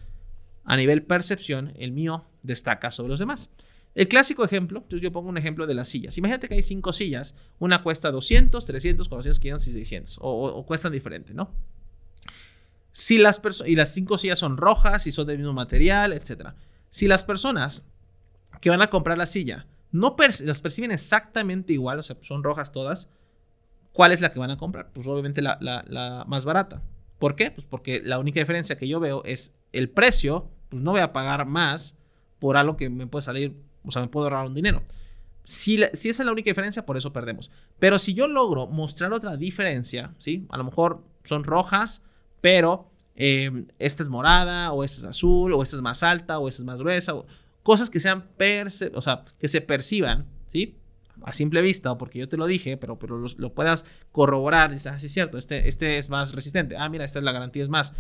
a 0.64 0.78
nivel 0.78 1.04
percepción, 1.04 1.74
el 1.78 1.92
mío 1.92 2.26
destaca 2.44 2.92
sobre 2.92 3.10
los 3.10 3.20
demás. 3.20 3.50
El 3.96 4.08
clásico 4.08 4.46
ejemplo, 4.46 4.86
yo 4.88 5.12
pongo 5.12 5.30
un 5.30 5.38
ejemplo 5.38 5.66
de 5.66 5.74
las 5.74 5.90
sillas. 5.90 6.18
Imagínate 6.18 6.48
que 6.48 6.54
hay 6.54 6.64
5 6.64 6.94
sillas, 6.94 7.36
una 7.58 7.82
cuesta 7.82 8.12
200, 8.12 8.64
300, 8.66 9.10
400, 9.10 9.40
500 9.40 9.68
y 9.68 9.72
600, 9.72 10.18
o, 10.22 10.66
cuestan 10.66 10.92
diferente, 10.92 11.34
¿no? 11.34 11.52
Si 12.92 13.18
las 13.18 13.42
y 13.66 13.76
las 13.76 13.94
5 13.94 14.18
sillas 14.18 14.40
son 14.40 14.58
rojas 14.58 15.08
y 15.08 15.12
son 15.12 15.28
del 15.28 15.38
mismo 15.38 15.54
material, 15.54 16.14
etc. 16.14 16.50
Si 16.90 17.08
las 17.08 17.24
personas 17.24 17.84
que 18.62 18.70
van 18.70 18.82
a 18.82 18.90
comprar 18.90 19.18
la 19.18 19.26
silla 19.26 19.66
no 19.92 20.16
las 20.18 20.62
perciben 20.62 20.92
exactamente 20.92 21.74
igual, 21.74 22.00
o 22.00 22.04
sea, 22.04 22.18
son 22.22 22.44
rojas 22.44 22.72
todas, 22.72 23.10
¿Cuál 24.00 24.14
es 24.14 24.22
la 24.22 24.32
que 24.32 24.40
van 24.40 24.50
a 24.50 24.56
comprar? 24.56 24.92
Pues 24.94 25.06
obviamente 25.08 25.42
la, 25.42 26.24
más 26.26 26.46
barata. 26.46 26.82
¿Por 27.18 27.36
qué? 27.36 27.52
Pues 27.52 27.68
porque 27.68 28.02
la 28.02 28.18
única 28.18 28.40
diferencia 28.40 28.78
que 28.78 28.88
yo 28.88 29.02
veo 29.02 29.26
es 29.26 29.54
el 29.74 29.90
precio, 29.90 30.50
pues 30.70 30.82
no 30.82 30.92
voy 30.92 31.02
a 31.02 31.12
pagar 31.12 31.46
más 31.46 31.98
por 32.40 32.56
algo 32.56 32.78
que 32.78 32.90
me 32.90 33.08
puede 33.08 33.24
salir, 33.24 33.58
o 33.84 33.92
sea, 33.92 34.02
me 34.02 34.08
puedo 34.08 34.28
ahorrar 34.28 34.46
un 34.46 34.54
dinero. 34.54 34.84
Si, 35.44 35.82
si, 35.92 36.08
esa 36.08 36.24
es 36.24 36.26
la 36.26 36.32
única 36.32 36.50
diferencia, 36.50 36.86
por 36.86 36.96
eso 36.96 37.12
perdemos. 37.12 37.52
Pero 37.78 38.00
si 38.00 38.14
yo 38.14 38.30
logro 38.30 38.68
mostrar 38.68 39.12
otra 39.12 39.36
diferencia, 39.36 40.16
¿sí? 40.18 40.48
A 40.48 40.58
lo 40.58 40.64
mejor 40.64 41.04
son 41.26 41.44
rojas, 41.44 42.02
pero 42.40 42.90
eh, 43.18 43.66
esta 43.80 44.02
es 44.02 44.08
morada, 44.08 44.72
o 44.72 44.86
esta 44.86 45.02
es 45.02 45.06
azul, 45.08 45.52
o 45.52 45.62
esta 45.62 45.76
es 45.76 45.82
más 45.82 46.04
alta, 46.04 46.40
o 46.40 46.48
esta 46.48 46.62
es 46.62 46.66
más 46.66 46.80
gruesa, 46.80 47.16
o 47.16 47.26
cosas 47.64 47.90
que 47.90 48.00
sean, 48.00 48.30
o 48.94 49.02
sea, 49.02 49.26
que 49.38 49.50
se 49.50 49.60
perciban, 49.60 50.26
¿sí? 50.48 50.78
A 51.24 51.34
simple 51.34 51.62
vista 51.62 51.92
o 51.92 51.98
porque 51.98 52.20
yo 52.20 52.30
te 52.30 52.38
lo 52.38 52.46
dije, 52.46 52.78
pero, 52.78 52.98
pero 53.00 53.18
lo, 53.18 53.54
puedas 53.54 53.86
corroborar, 54.12 54.72
dices, 54.72 54.88
ah, 54.88 55.00
sí 55.00 55.08
es 55.08 55.14
cierto, 55.14 55.38
este, 55.38 55.68
este 55.68 55.98
es 55.98 56.10
más 56.10 56.34
resistente, 56.34 56.76
ah, 56.78 56.90
mira, 56.90 57.06
esta 57.06 57.20
es 57.20 57.26
la 57.26 57.32
garantía, 57.32 57.64
es 57.64 57.70
más. 57.70 57.94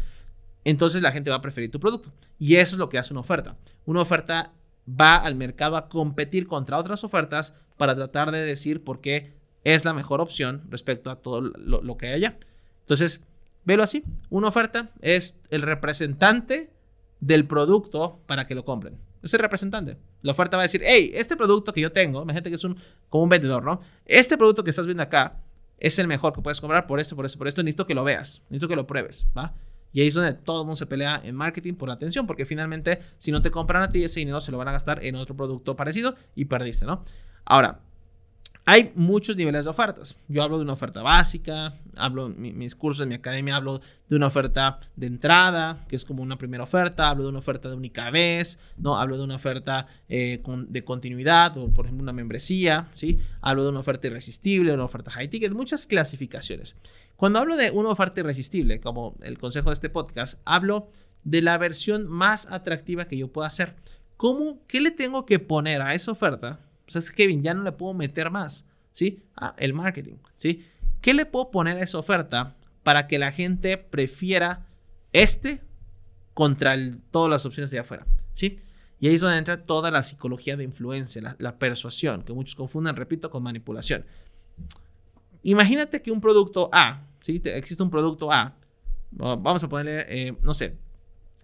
Entonces 0.63 1.01
la 1.01 1.11
gente 1.11 1.29
va 1.29 1.37
a 1.37 1.41
preferir 1.41 1.71
tu 1.71 1.79
producto. 1.79 2.11
Y 2.37 2.55
eso 2.55 2.75
es 2.75 2.79
lo 2.79 2.89
que 2.89 2.97
hace 2.97 3.13
una 3.13 3.21
oferta. 3.21 3.57
Una 3.85 4.01
oferta 4.01 4.53
va 4.89 5.15
al 5.15 5.35
mercado 5.35 5.77
a 5.77 5.87
competir 5.87 6.47
contra 6.47 6.77
otras 6.77 7.03
ofertas 7.03 7.55
para 7.77 7.95
tratar 7.95 8.31
de 8.31 8.39
decir 8.39 8.83
por 8.83 8.99
qué 8.99 9.33
es 9.63 9.85
la 9.85 9.93
mejor 9.93 10.21
opción 10.21 10.63
respecto 10.69 11.11
a 11.11 11.21
todo 11.21 11.41
lo, 11.41 11.81
lo 11.81 11.97
que 11.97 12.07
hay 12.07 12.13
allá. 12.13 12.37
Entonces, 12.81 13.23
velo 13.63 13.83
así. 13.83 14.03
Una 14.29 14.47
oferta 14.47 14.91
es 15.01 15.39
el 15.49 15.61
representante 15.61 16.71
del 17.19 17.45
producto 17.45 18.19
para 18.25 18.47
que 18.47 18.55
lo 18.55 18.65
compren. 18.65 18.97
Es 19.21 19.33
el 19.33 19.39
representante. 19.41 19.97
La 20.21 20.31
oferta 20.31 20.57
va 20.57 20.63
a 20.63 20.65
decir, 20.65 20.81
hey, 20.83 21.11
este 21.13 21.35
producto 21.35 21.73
que 21.73 21.81
yo 21.81 21.91
tengo, 21.91 22.21
imagínate 22.21 22.49
que 22.49 22.55
es 22.55 22.63
un, 22.63 22.77
como 23.09 23.23
un 23.23 23.29
vendedor, 23.29 23.63
¿no? 23.63 23.81
Este 24.05 24.37
producto 24.37 24.63
que 24.63 24.69
estás 24.69 24.85
viendo 24.85 25.03
acá 25.03 25.41
es 25.77 25.99
el 25.99 26.07
mejor 26.07 26.33
que 26.33 26.41
puedes 26.41 26.61
comprar 26.61 26.87
por 26.87 26.99
esto, 26.99 27.15
por 27.15 27.25
esto, 27.25 27.37
por 27.37 27.47
esto. 27.47 27.63
Necesito 27.63 27.87
que 27.87 27.95
lo 27.95 28.03
veas, 28.03 28.43
necesito 28.49 28.67
que 28.67 28.75
lo 28.75 28.87
pruebes, 28.87 29.27
¿va? 29.37 29.53
Y 29.91 30.01
ahí 30.01 30.07
es 30.07 30.13
donde 30.13 30.33
todo 30.33 30.61
el 30.61 30.65
mundo 30.65 30.75
se 30.75 30.85
pelea 30.85 31.19
en 31.23 31.35
marketing 31.35 31.73
por 31.73 31.87
la 31.87 31.95
atención, 31.95 32.27
porque 32.27 32.45
finalmente, 32.45 32.99
si 33.17 33.31
no 33.31 33.41
te 33.41 33.49
compran 33.49 33.81
a 33.81 33.89
ti, 33.89 34.03
ese 34.03 34.19
dinero 34.19 34.39
se 34.39 34.51
lo 34.51 34.57
van 34.57 34.67
a 34.67 34.71
gastar 34.71 35.03
en 35.03 35.15
otro 35.15 35.35
producto 35.35 35.75
parecido 35.75 36.15
y 36.35 36.45
perdiste, 36.45 36.85
¿no? 36.85 37.03
Ahora, 37.45 37.79
hay 38.69 38.91
muchos 38.93 39.35
niveles 39.35 39.65
de 39.65 39.71
ofertas. 39.71 40.15
Yo 40.27 40.43
hablo 40.43 40.57
de 40.57 40.63
una 40.63 40.73
oferta 40.73 41.01
básica, 41.01 41.73
hablo 41.95 42.29
mis 42.29 42.75
cursos 42.75 43.01
en 43.01 43.09
mi 43.09 43.15
academia, 43.15 43.55
hablo 43.55 43.81
de 44.07 44.15
una 44.15 44.27
oferta 44.27 44.79
de 44.95 45.07
entrada, 45.07 45.87
que 45.87 45.95
es 45.95 46.05
como 46.05 46.21
una 46.21 46.37
primera 46.37 46.65
oferta, 46.65 47.09
hablo 47.09 47.23
de 47.23 47.29
una 47.29 47.39
oferta 47.39 47.67
de 47.67 47.75
única 47.75 48.11
vez, 48.11 48.59
¿no? 48.77 48.95
Hablo 48.99 49.17
de 49.17 49.23
una 49.23 49.37
oferta 49.37 49.87
eh, 50.07 50.43
de 50.67 50.83
continuidad, 50.83 51.57
o 51.57 51.73
por 51.73 51.85
ejemplo 51.85 52.03
una 52.03 52.13
membresía, 52.13 52.89
¿sí? 52.93 53.17
Hablo 53.41 53.63
de 53.63 53.69
una 53.69 53.79
oferta 53.79 54.05
irresistible, 54.05 54.71
una 54.71 54.83
oferta 54.83 55.09
high 55.09 55.29
ticket, 55.29 55.51
muchas 55.51 55.87
clasificaciones. 55.87 56.75
Cuando 57.15 57.39
hablo 57.39 57.57
de 57.57 57.71
una 57.71 57.89
oferta 57.89 58.19
irresistible, 58.19 58.79
como 58.81 59.15
el 59.23 59.39
consejo 59.39 59.69
de 59.69 59.73
este 59.73 59.89
podcast, 59.89 60.39
hablo 60.45 60.91
de 61.23 61.41
la 61.41 61.57
versión 61.57 62.07
más 62.07 62.45
atractiva 62.51 63.07
que 63.07 63.17
yo 63.17 63.29
pueda 63.29 63.47
hacer. 63.47 63.73
¿Cómo, 64.15 64.59
qué 64.67 64.79
le 64.79 64.91
tengo 64.91 65.25
que 65.25 65.39
poner 65.39 65.81
a 65.81 65.95
esa 65.95 66.11
oferta 66.11 66.59
pues 66.91 67.05
es 67.05 67.11
Kevin, 67.11 67.43
ya 67.43 67.53
no 67.53 67.61
le 67.61 67.71
puedo 67.71 67.93
meter 67.93 68.31
más, 68.31 68.65
¿sí? 68.93 69.21
El 69.57 69.73
marketing, 69.73 70.15
¿sí? 70.35 70.65
¿Qué 71.01 71.13
le 71.13 71.27
puedo 71.27 71.51
poner 71.51 71.77
a 71.77 71.81
esa 71.81 71.99
oferta 71.99 72.55
para 72.81 73.05
que 73.05 73.19
la 73.19 73.31
gente 73.31 73.77
prefiera 73.77 74.65
este 75.13 75.61
contra 76.33 76.75
todas 77.11 77.29
las 77.29 77.45
opciones 77.45 77.69
de 77.69 77.77
afuera, 77.77 78.07
¿sí? 78.33 78.59
Y 78.99 79.07
ahí 79.07 79.13
es 79.13 79.21
donde 79.21 79.37
entra 79.37 79.65
toda 79.65 79.91
la 79.91 80.01
psicología 80.01 80.57
de 80.57 80.63
influencia, 80.63 81.35
la, 81.37 81.59
persuasión, 81.59 82.23
que 82.23 82.33
muchos 82.33 82.55
confunden, 82.55 82.95
repito, 82.95 83.29
con 83.29 83.43
manipulación. 83.43 84.03
Imagínate 85.43 86.01
que 86.01 86.11
un 86.11 86.19
producto 86.19 86.69
A, 86.73 87.03
¿sí? 87.21 87.39
Existe 87.45 87.83
un 87.83 87.91
producto 87.91 88.31
A, 88.31 88.55
vamos 89.11 89.63
a 89.63 89.69
ponerle, 89.69 90.05
eh, 90.09 90.35
no 90.41 90.55
sé, 90.55 90.75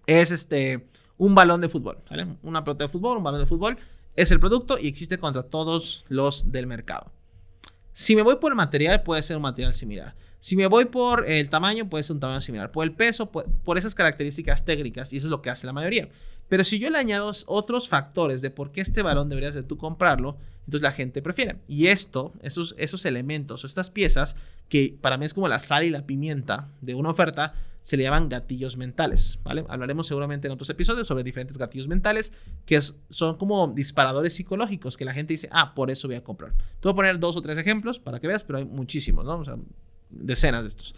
es 0.06 0.32
este, 0.32 0.88
un 1.18 1.36
balón 1.36 1.60
de 1.60 1.68
fútbol, 1.68 1.98
¿vale? 2.10 2.26
Una 2.42 2.64
pelota 2.64 2.84
de 2.84 2.88
fútbol, 2.88 3.18
un 3.18 3.22
balón 3.22 3.40
de 3.40 3.46
fútbol, 3.46 3.78
es 4.16 4.30
el 4.30 4.40
producto 4.40 4.78
y 4.78 4.88
existe 4.88 5.18
contra 5.18 5.42
todos 5.44 6.04
los 6.08 6.50
del 6.50 6.66
mercado. 6.66 7.12
Si 7.92 8.16
me 8.16 8.22
voy 8.22 8.36
por 8.36 8.52
el 8.52 8.56
material, 8.56 9.02
puede 9.02 9.22
ser 9.22 9.36
un 9.36 9.42
material 9.42 9.72
similar. 9.72 10.14
Si 10.38 10.54
me 10.54 10.66
voy 10.66 10.84
por 10.84 11.28
el 11.28 11.48
tamaño, 11.48 11.88
puede 11.88 12.04
ser 12.04 12.14
un 12.14 12.20
tamaño 12.20 12.40
similar. 12.40 12.70
Por 12.70 12.84
el 12.84 12.92
peso, 12.92 13.30
por, 13.30 13.78
esas 13.78 13.94
características 13.94 14.64
técnicas, 14.64 15.12
y 15.12 15.16
eso 15.16 15.26
es 15.26 15.30
lo 15.30 15.40
que 15.40 15.50
hace 15.50 15.66
la 15.66 15.72
mayoría. 15.72 16.08
Pero 16.48 16.62
si 16.62 16.78
yo 16.78 16.90
le 16.90 16.98
añado 16.98 17.32
otros 17.46 17.88
factores 17.88 18.42
de 18.42 18.50
por 18.50 18.70
qué 18.70 18.80
este 18.80 19.02
balón 19.02 19.28
deberías 19.28 19.54
de 19.54 19.62
tú 19.62 19.78
comprarlo, 19.78 20.36
entonces 20.66 20.82
la 20.82 20.92
gente 20.92 21.22
prefiere. 21.22 21.56
Y 21.68 21.86
esto, 21.86 22.32
esos, 22.42 22.74
esos 22.78 23.04
elementos, 23.06 23.64
estas 23.64 23.90
piezas, 23.90 24.36
que 24.68 24.96
para 25.00 25.16
mí 25.16 25.24
es 25.24 25.34
como 25.34 25.48
la 25.48 25.58
sal 25.58 25.84
y 25.84 25.90
la 25.90 26.06
pimienta 26.06 26.68
de 26.80 26.94
una 26.94 27.10
oferta, 27.10 27.54
se 27.86 27.96
le 27.96 28.02
llaman 28.02 28.28
gatillos 28.28 28.76
mentales, 28.76 29.38
¿vale? 29.44 29.64
Hablaremos 29.68 30.08
seguramente 30.08 30.48
en 30.48 30.52
otros 30.52 30.68
episodios 30.70 31.06
sobre 31.06 31.22
diferentes 31.22 31.56
gatillos 31.56 31.86
mentales 31.86 32.32
que 32.64 32.80
son 32.80 33.36
como 33.36 33.68
disparadores 33.68 34.34
psicológicos 34.34 34.96
que 34.96 35.04
la 35.04 35.14
gente 35.14 35.34
dice, 35.34 35.48
ah, 35.52 35.72
por 35.72 35.88
eso 35.92 36.08
voy 36.08 36.16
a 36.16 36.24
comprar. 36.24 36.52
Te 36.52 36.80
voy 36.82 36.90
a 36.90 36.96
poner 36.96 37.20
dos 37.20 37.36
o 37.36 37.42
tres 37.42 37.56
ejemplos 37.58 38.00
para 38.00 38.18
que 38.18 38.26
veas, 38.26 38.42
pero 38.42 38.58
hay 38.58 38.64
muchísimos, 38.64 39.24
¿no? 39.24 39.38
O 39.38 39.44
sea, 39.44 39.54
decenas 40.10 40.64
de 40.64 40.68
estos. 40.70 40.96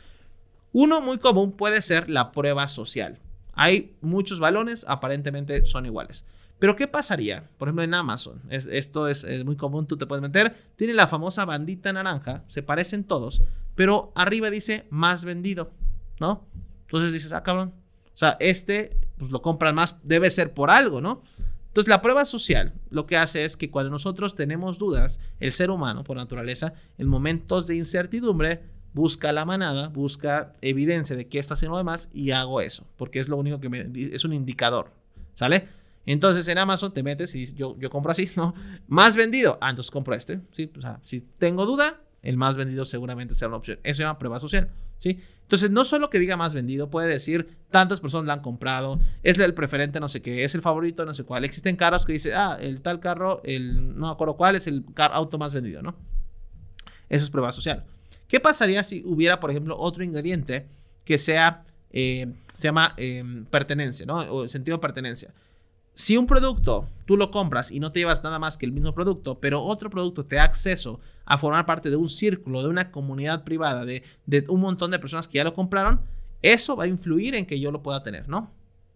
Uno 0.73 1.03
muy 1.03 1.19
común 1.19 1.53
puede 1.53 1.83
ser 1.83 2.09
la 2.09 2.33
prueba 2.33 2.67
social. 2.69 3.19
Hay 3.53 3.95
muchos 4.01 4.41
balones, 4.41 4.87
aparentemente 4.89 5.67
son 5.67 5.85
iguales. 5.85 6.25
Pero 6.59 6.75
¿qué 6.75 6.89
pasaría? 6.89 7.51
Por 7.59 7.69
ejemplo, 7.69 7.85
en 7.85 7.93
Amazon, 7.93 8.41
esto 8.49 9.09
es, 9.09 9.27
muy 9.45 9.57
común, 9.57 9.87
tú 9.87 9.99
te 9.99 10.07
puedes 10.07 10.23
meter, 10.23 10.57
tiene 10.77 10.95
la 10.95 11.07
famosa 11.07 11.45
bandita 11.45 11.93
naranja, 11.93 12.45
se 12.47 12.63
parecen 12.63 13.05
todos, 13.05 13.43
pero 13.75 14.11
arriba 14.15 14.49
dice 14.49 14.87
más 14.89 15.27
vendido, 15.27 15.71
¿no? 16.19 16.47
Entonces 16.89 17.13
dices, 17.13 17.33
ah, 17.33 17.43
cabrón, 17.43 17.75
o 18.15 18.17
sea, 18.17 18.37
este, 18.41 18.97
pues 19.19 19.31
lo 19.31 19.43
compran 19.43 19.75
más, 19.75 19.99
debe 20.03 20.31
ser 20.31 20.55
por 20.55 20.71
algo, 20.71 21.01
¿no? 21.01 21.23
Entonces, 21.69 21.89
la 21.89 22.03
prueba 22.03 22.25
social 22.25 22.73
lo 22.91 23.07
que 23.07 23.17
hace 23.17 23.45
es 23.45 23.57
que 23.57 23.71
cuando 23.71 23.91
nosotros 23.91 24.35
tenemos 24.35 24.79
dudas, 24.79 25.21
el 25.39 25.53
ser 25.53 25.71
humano, 25.71 26.03
por 26.03 26.17
naturaleza, 26.17 26.73
en 26.97 27.07
momentos 27.07 27.67
de 27.67 27.77
incertidumbre, 27.77 28.63
busca 28.95 29.33
la 29.33 29.45
manada, 29.45 29.89
busca 29.89 30.55
evidencia 30.61 31.15
de 31.15 31.29
que 31.29 31.39
está 31.39 31.55
haciendo 31.55 31.77
demás 31.77 32.11
y 32.13 32.31
hago 32.33 32.61
eso, 32.61 32.87
porque 32.97 33.21
es 33.21 33.29
lo 33.29 33.37
único 33.37 33.61
que 33.61 33.69
me 33.69 33.87
es 33.95 34.25
un 34.25 34.33
indicador, 34.33 34.91
¿sale? 35.35 35.69
Entonces 36.07 36.49
en 36.49 36.59
Amazon 36.59 36.93
te 36.93 37.03
metes 37.03 37.35
y 37.35 37.55
yo, 37.55 37.77
yo 37.79 37.91
compro 37.91 38.11
así, 38.11 38.31
¿no? 38.35 38.55
Más 38.89 39.15
vendido, 39.15 39.59
ah, 39.61 39.71
entonces 39.71 39.91
compro 39.91 40.15
este, 40.15 40.41
¿sí? 40.53 40.73
O 40.77 40.81
sea, 40.81 40.99
si 41.05 41.21
tengo 41.21 41.67
duda, 41.67 42.01
el 42.23 42.37
más 42.37 42.57
vendido 42.57 42.85
seguramente 42.85 43.35
será 43.35 43.51
una 43.51 43.59
opción. 43.59 43.79
Eso 43.85 43.99
se 43.99 44.03
llama 44.03 44.19
prueba 44.19 44.41
social, 44.41 44.71
Entonces, 45.05 45.71
no 45.71 45.85
solo 45.85 46.11
que 46.11 46.19
diga 46.19 46.37
más 46.37 46.53
vendido, 46.53 46.91
puede 46.91 47.09
decir 47.09 47.49
tantas 47.71 48.01
personas 48.01 48.27
la 48.27 48.35
han 48.35 48.41
comprado, 48.41 49.01
es 49.23 49.39
el 49.39 49.55
preferente 49.55 49.99
no 50.01 50.09
sé 50.09 50.21
qué, 50.21 50.45
es 50.45 50.55
el 50.55 50.63
favorito 50.63 51.07
no 51.07 51.15
sé 51.15 51.25
cuál. 51.25 51.45
Existen 51.45 51.77
carros 51.77 52.05
que 52.05 52.13
dicen, 52.13 52.35
ah, 52.35 52.59
el 52.61 52.83
tal 52.83 53.01
carro, 53.01 53.41
el 53.45 53.99
no 53.99 54.09
acuerdo 54.09 54.37
cuál 54.37 54.57
es 54.57 54.67
el 54.67 54.85
auto 54.97 55.39
más 55.39 55.55
vendido, 55.55 55.81
¿no? 55.81 55.97
Eso 57.09 57.25
es 57.25 57.31
prueba 57.31 57.53
social. 57.53 57.85
¿Qué 58.27 58.41
pasaría 58.41 58.83
si 58.83 59.03
hubiera, 59.07 59.41
por 59.41 59.51
ejemplo, 59.51 59.79
otro 59.79 60.05
ingrediente 60.05 60.67
que 61.05 61.17
sea, 61.17 61.65
eh, 61.91 62.31
se 62.55 62.69
llama 62.69 62.93
eh, 62.99 63.25
pertenencia, 63.51 64.05
¿no? 64.05 64.19
O 64.31 64.49
sentido 64.49 64.77
de 64.77 64.83
pertenencia. 64.83 65.33
Si 65.99 66.17
un 66.17 66.29
producto 66.29 66.89
tú 67.07 67.17
lo 67.17 67.33
compras 67.33 67.73
y 67.73 67.81
no 67.81 67.91
te 67.91 67.99
llevas 67.99 68.23
nada 68.23 68.39
más 68.39 68.57
que 68.57 68.65
el 68.65 68.71
mismo 68.71 68.95
producto, 68.95 69.41
pero 69.41 69.65
otro 69.65 69.91
producto 69.91 70.25
te 70.25 70.37
da 70.37 70.45
acceso 70.45 71.01
a 71.25 71.39
formar 71.39 71.67
parte 71.67 71.91
de 71.91 71.97
un 71.97 72.09
círculo, 72.09 72.63
de 72.63 72.69
una 72.69 72.93
comunidad 72.93 73.43
privada, 73.43 73.85
de, 73.85 74.05
un 74.47 74.61
montón 74.61 74.93
de 74.93 75.01
personas 75.01 75.27
que 75.27 75.39
ya 75.39 75.45
lo 75.45 75.55
compraron, 75.55 76.01
eso 76.41 76.77
va 76.77 76.85
a 76.85 76.87
influir 76.87 77.35
en 77.35 77.47
que 77.47 77.59
yo 77.59 77.73
lo 77.73 77.83
pueda 77.83 78.01
tener, 78.01 78.29
¿no? 78.29 78.53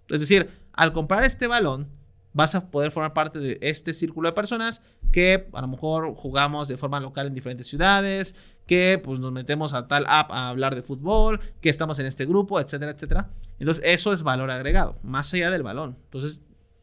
Es 0.08 0.20
decir, 0.20 0.48
al 0.74 0.92
comprar 0.92 1.24
este 1.24 1.48
balón, 1.48 1.88
vas 2.34 2.54
a 2.54 2.70
poder 2.70 2.92
formar 2.92 3.14
parte 3.14 3.40
de 3.40 3.58
este 3.62 3.94
círculo 3.94 4.28
de 4.28 4.34
personas 4.34 4.80
que 5.10 5.48
a 5.52 5.60
lo 5.60 5.66
mejor 5.66 6.14
jugamos 6.14 6.68
de 6.68 6.76
forma 6.76 7.00
local 7.00 7.26
en 7.26 7.34
diferentes 7.34 7.66
ciudades, 7.66 8.36
que 8.64 9.00
pues 9.02 9.18
nos 9.18 9.32
metemos 9.32 9.74
a 9.74 9.88
tal 9.88 10.06
app 10.06 10.30
a 10.30 10.50
hablar 10.50 10.76
de 10.76 10.82
fútbol, 10.82 11.40
que 11.60 11.68
estamos 11.68 11.98
en 11.98 12.06
este 12.06 12.26
grupo, 12.26 12.60
etcétera, 12.60 12.92
etcétera. 12.92 13.28
Entonces 13.58 13.82
eso 13.88 14.12
es 14.12 14.22
valor 14.22 14.52
agregado, 14.52 14.92
más 15.02 15.34
allá 15.34 15.50
del 15.50 15.64
balón. 15.64 15.96
Entonces, 16.04 16.42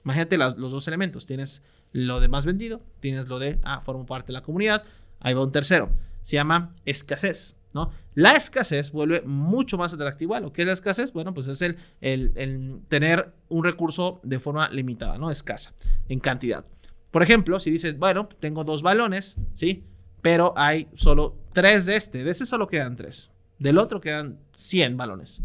imagínate 0.10 0.38
los 0.38 0.56
dos 0.56 0.88
elementos. 0.88 1.26
Tienes 1.26 1.64
lo 1.92 2.20
de 2.20 2.28
más 2.28 2.46
vendido, 2.46 2.82
tienes 3.00 3.28
lo 3.28 3.40
de, 3.40 3.60
ah, 3.64 3.82
formo 3.82 4.06
parte 4.06 4.28
de 4.28 4.34
la 4.34 4.42
comunidad. 4.42 4.84
Ahí 5.20 5.34
va 5.34 5.44
un 5.44 5.52
tercero. 5.52 5.90
Se 6.22 6.36
llama 6.36 6.76
escasez. 6.86 7.56
¿no? 7.74 7.92
La 8.16 8.32
escasez 8.32 8.92
vuelve 8.92 9.22
mucho 9.22 9.78
más 9.78 9.94
atractivo 9.94 10.34
a 10.34 10.40
lo 10.40 10.52
que 10.52 10.64
es 10.64 10.68
la 10.68 10.74
escasez. 10.74 11.14
Bueno, 11.14 11.34
pues 11.34 11.48
es 11.48 11.62
el, 11.62 11.78
el, 12.02 12.82
tener 12.88 13.34
un 13.48 13.64
recurso 13.64 14.20
de 14.24 14.40
forma 14.40 14.70
limitada, 14.70 15.18
¿no? 15.18 15.30
Escasa 15.30 15.74
en 16.08 16.20
cantidad. 16.20 16.66
Por 17.12 17.24
ejemplo, 17.24 17.60
si 17.60 17.72
dices, 17.72 17.98
bueno, 17.98 18.28
tengo 18.40 18.64
dos 18.64 18.82
balones, 18.82 19.38
¿sí? 19.54 19.84
Pero 20.22 20.54
hay 20.58 20.88
solo 20.96 21.38
tres 21.54 21.86
de 21.86 21.96
este. 21.96 22.24
De 22.24 22.32
ese 22.32 22.46
solo 22.46 22.68
quedan 22.68 22.96
tres. 22.96 23.30
Del 23.60 23.78
otro 23.78 24.00
quedan 24.02 24.40
100 24.54 24.98
balones. 24.98 25.44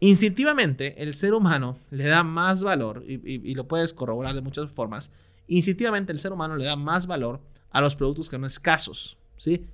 Instintivamente, 0.00 1.02
el 1.02 1.14
ser 1.14 1.34
humano 1.34 1.78
le 1.90 2.06
da 2.06 2.22
más 2.22 2.62
valor, 2.62 3.02
y, 3.06 3.54
lo 3.54 3.66
puedes 3.66 3.94
corroborar 3.94 4.34
de 4.34 4.42
muchas 4.42 4.70
formas, 4.70 5.10
instintivamente 5.48 6.12
el 6.12 6.18
ser 6.18 6.32
humano 6.32 6.56
le 6.56 6.64
da 6.64 6.76
más 6.76 7.06
valor 7.06 7.40
a 7.70 7.80
los 7.80 7.96
productos 7.96 8.28
que 8.28 8.38
no 8.38 8.46
escasos, 8.46 9.16
¿sí? 9.36 9.66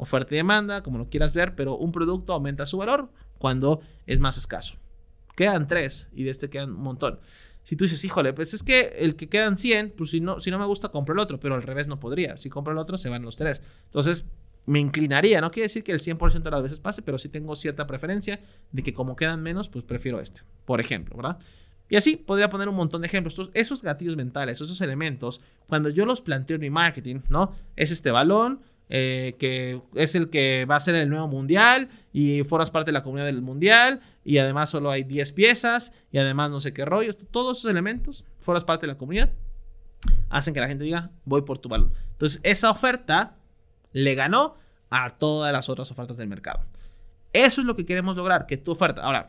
oferta 0.00 0.34
y 0.34 0.38
demanda, 0.38 0.82
como 0.82 0.98
lo 0.98 1.08
quieras 1.08 1.34
ver, 1.34 1.54
pero 1.54 1.76
un 1.76 1.92
producto 1.92 2.32
aumenta 2.32 2.64
su 2.64 2.78
valor 2.78 3.10
cuando 3.38 3.82
es 4.06 4.18
más 4.18 4.38
escaso. 4.38 4.76
Quedan 5.36 5.66
tres 5.66 6.08
y 6.14 6.24
de 6.24 6.30
este 6.30 6.48
quedan 6.48 6.70
un 6.70 6.82
montón. 6.82 7.20
Si 7.64 7.76
tú 7.76 7.84
dices, 7.84 8.02
híjole, 8.04 8.32
pues 8.32 8.54
es 8.54 8.62
que 8.62 8.94
el 8.98 9.14
que 9.14 9.28
quedan 9.28 9.58
100, 9.58 9.92
pues 9.96 10.10
si 10.10 10.20
no, 10.20 10.40
si 10.40 10.50
no 10.50 10.58
me 10.58 10.64
gusta, 10.64 10.88
compro 10.88 11.12
el 11.12 11.20
otro, 11.20 11.38
pero 11.38 11.54
al 11.54 11.62
revés 11.62 11.86
no 11.86 12.00
podría. 12.00 12.36
Si 12.38 12.48
compro 12.48 12.72
el 12.72 12.78
otro, 12.78 12.96
se 12.96 13.10
van 13.10 13.22
los 13.22 13.36
tres. 13.36 13.60
Entonces, 13.84 14.24
me 14.66 14.78
inclinaría, 14.78 15.40
no 15.40 15.50
quiere 15.50 15.64
decir 15.64 15.82
que 15.82 15.92
el 15.92 15.98
100% 15.98 16.42
de 16.42 16.50
las 16.50 16.62
veces 16.62 16.80
pase, 16.80 17.02
pero 17.02 17.18
sí 17.18 17.28
tengo 17.28 17.56
cierta 17.56 17.86
preferencia 17.86 18.40
de 18.72 18.82
que 18.82 18.92
como 18.92 19.16
quedan 19.16 19.42
menos, 19.42 19.68
pues 19.68 19.84
prefiero 19.84 20.20
este, 20.20 20.42
por 20.64 20.80
ejemplo, 20.80 21.16
¿verdad? 21.16 21.38
Y 21.88 21.96
así 21.96 22.16
podría 22.16 22.48
poner 22.48 22.68
un 22.68 22.76
montón 22.76 23.00
de 23.00 23.08
ejemplos. 23.08 23.50
esos 23.52 23.82
gatillos 23.82 24.16
mentales, 24.16 24.60
esos 24.60 24.80
elementos, 24.80 25.40
cuando 25.66 25.88
yo 25.88 26.06
los 26.06 26.20
planteo 26.20 26.54
en 26.54 26.60
mi 26.60 26.70
marketing, 26.70 27.20
¿no? 27.28 27.52
Es 27.74 27.90
este 27.90 28.12
balón, 28.12 28.60
eh, 28.88 29.34
que 29.38 29.80
es 29.94 30.14
el 30.14 30.30
que 30.30 30.66
va 30.66 30.76
a 30.76 30.80
ser 30.80 30.94
el 30.94 31.08
nuevo 31.08 31.26
mundial 31.26 31.88
y 32.12 32.44
formas 32.44 32.70
parte 32.70 32.88
de 32.88 32.92
la 32.92 33.02
comunidad 33.02 33.26
del 33.26 33.42
mundial 33.42 34.00
y 34.24 34.38
además 34.38 34.70
solo 34.70 34.90
hay 34.90 35.04
10 35.04 35.32
piezas 35.32 35.92
y 36.10 36.18
además 36.18 36.50
no 36.50 36.60
sé 36.60 36.72
qué 36.72 36.84
rollo. 36.84 37.12
Todos 37.14 37.58
esos 37.58 37.70
elementos, 37.70 38.24
formas 38.38 38.62
parte 38.62 38.86
de 38.86 38.92
la 38.92 38.98
comunidad, 38.98 39.32
hacen 40.28 40.54
que 40.54 40.60
la 40.60 40.68
gente 40.68 40.84
diga, 40.84 41.10
voy 41.24 41.42
por 41.42 41.58
tu 41.58 41.68
balón. 41.68 41.92
Entonces, 42.12 42.40
esa 42.44 42.70
oferta 42.70 43.36
le 43.92 44.14
ganó 44.14 44.56
a 44.90 45.10
todas 45.10 45.52
las 45.52 45.68
otras 45.68 45.90
ofertas 45.90 46.16
del 46.16 46.28
mercado. 46.28 46.64
Eso 47.32 47.60
es 47.60 47.66
lo 47.66 47.76
que 47.76 47.86
queremos 47.86 48.16
lograr, 48.16 48.46
que 48.46 48.56
tu 48.56 48.72
oferta... 48.72 49.02
Ahora, 49.02 49.26